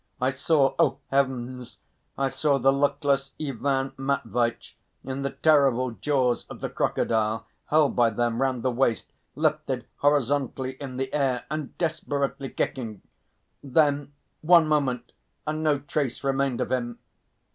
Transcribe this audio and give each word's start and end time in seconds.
I 0.19 0.31
saw 0.31 0.73
oh, 0.79 0.97
heavens! 1.11 1.77
I 2.17 2.27
saw 2.27 2.57
the 2.57 2.73
luckless 2.73 3.33
Ivan 3.39 3.91
Matveitch 3.97 4.75
in 5.03 5.21
the 5.21 5.29
terrible 5.29 5.91
jaws 5.91 6.47
of 6.49 6.59
the 6.59 6.71
crocodile, 6.71 7.45
held 7.67 7.95
by 7.95 8.09
them 8.09 8.41
round 8.41 8.63
the 8.63 8.71
waist, 8.71 9.11
lifted 9.35 9.85
horizontally 9.97 10.71
in 10.81 10.97
the 10.97 11.13
air 11.13 11.45
and 11.51 11.77
desperately 11.77 12.49
kicking. 12.49 13.03
Then 13.61 14.13
one 14.41 14.65
moment, 14.65 15.11
and 15.45 15.61
no 15.61 15.77
trace 15.77 16.23
remained 16.23 16.61
of 16.61 16.71
him. 16.71 16.97